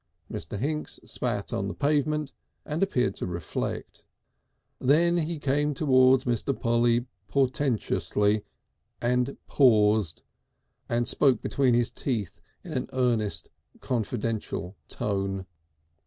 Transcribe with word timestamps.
Mr. 0.31 0.57
Hinks 0.57 0.99
spat 1.05 1.53
on 1.53 1.67
the 1.67 1.75
pavement 1.75 2.33
and 2.65 2.81
appeared 2.81 3.15
to 3.17 3.27
reflect. 3.27 4.03
Then 4.79 5.17
he 5.17 5.37
came 5.37 5.75
towards 5.75 6.23
Mr. 6.25 6.59
Polly 6.59 7.05
portentously 7.27 8.43
and 8.99 9.37
paused, 9.45 10.23
and 10.89 11.07
spoke 11.07 11.43
between 11.43 11.75
his 11.75 11.91
teeth 11.91 12.41
in 12.63 12.73
an 12.73 12.89
earnest 12.91 13.49
confidential 13.79 14.75
tone. 14.87 15.45